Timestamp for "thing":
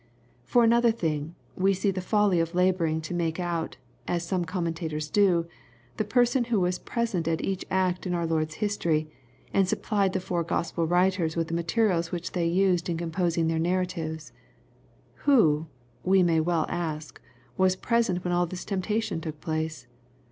0.91-1.35